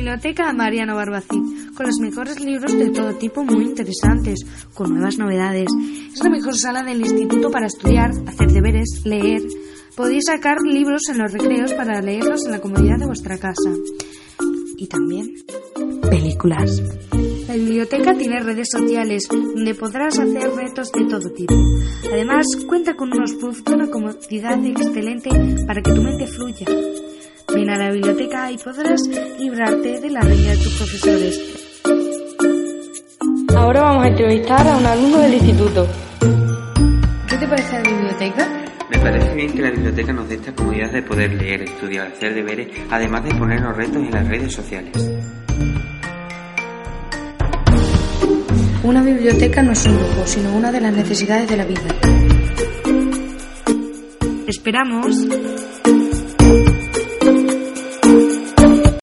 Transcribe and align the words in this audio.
biblioteca 0.00 0.50
Mariano 0.54 0.96
Barbacid, 0.96 1.74
con 1.76 1.84
los 1.84 1.98
mejores 2.00 2.40
libros 2.40 2.72
de 2.72 2.88
todo 2.88 3.14
tipo 3.16 3.44
muy 3.44 3.66
interesantes, 3.66 4.46
con 4.72 4.94
nuevas 4.94 5.18
novedades. 5.18 5.68
Es 6.10 6.24
la 6.24 6.30
mejor 6.30 6.56
sala 6.56 6.82
del 6.82 7.02
instituto 7.02 7.50
para 7.50 7.66
estudiar, 7.66 8.10
hacer 8.26 8.50
deberes, 8.50 9.02
leer. 9.04 9.42
Podéis 9.94 10.24
sacar 10.26 10.56
libros 10.64 11.02
en 11.10 11.18
los 11.18 11.30
recreos 11.30 11.74
para 11.74 12.00
leerlos 12.00 12.46
en 12.46 12.52
la 12.52 12.60
comodidad 12.60 12.96
de 12.98 13.06
vuestra 13.06 13.36
casa. 13.36 13.72
Y 14.78 14.86
también 14.86 15.34
películas. 16.08 16.82
La 17.46 17.56
biblioteca 17.56 18.16
tiene 18.16 18.40
redes 18.40 18.68
sociales 18.72 19.28
donde 19.30 19.74
podrás 19.74 20.18
hacer 20.18 20.50
retos 20.54 20.90
de 20.92 21.04
todo 21.04 21.30
tipo. 21.30 21.54
Además, 22.10 22.46
cuenta 22.66 22.94
con 22.94 23.12
unos 23.12 23.34
puffs 23.34 23.62
de 23.64 23.74
una 23.74 23.90
comodidad 23.90 24.64
excelente 24.64 25.28
para 25.66 25.82
que 25.82 25.92
tu 25.92 26.00
mente 26.00 26.26
fluya. 26.26 26.66
Ven 27.54 27.68
a 27.68 27.76
la 27.76 27.90
biblioteca 27.90 28.50
y 28.52 28.58
podrás 28.58 29.00
librarte 29.38 30.00
de 30.00 30.10
la 30.10 30.20
riña 30.20 30.50
de 30.52 30.56
tus 30.58 30.74
profesores. 30.74 31.40
Ahora 33.56 33.82
vamos 33.82 34.04
a 34.04 34.08
entrevistar 34.08 34.66
a 34.68 34.76
un 34.76 34.86
alumno 34.86 35.18
del 35.18 35.34
instituto. 35.34 35.86
¿Qué 37.28 37.36
te 37.36 37.48
parece 37.48 37.72
la 37.72 37.82
biblioteca? 37.82 38.48
Me 38.88 38.98
parece 38.98 39.34
bien 39.34 39.52
que 39.52 39.62
la 39.62 39.70
biblioteca 39.70 40.12
nos 40.12 40.28
dé 40.28 40.34
esta 40.36 40.54
comodidad 40.54 40.92
de 40.92 41.02
poder 41.02 41.32
leer, 41.34 41.62
estudiar, 41.62 42.06
hacer 42.08 42.34
deberes, 42.34 42.68
además 42.90 43.24
de 43.24 43.34
ponernos 43.34 43.76
retos 43.76 43.96
en 43.96 44.10
las 44.10 44.28
redes 44.28 44.52
sociales. 44.52 45.10
Una 48.82 49.02
biblioteca 49.02 49.62
no 49.62 49.72
es 49.72 49.86
un 49.86 49.94
lujo, 49.94 50.26
sino 50.26 50.56
una 50.56 50.72
de 50.72 50.80
las 50.80 50.94
necesidades 50.94 51.48
de 51.48 51.56
la 51.56 51.64
vida. 51.64 51.94
Esperamos. 54.46 55.16